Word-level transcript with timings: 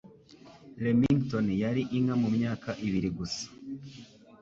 Remington 0.83 1.47
yari 1.63 1.81
inka 1.97 2.15
mumyaka 2.21 2.69
ibiri 2.85 3.09
gusa. 3.17 3.45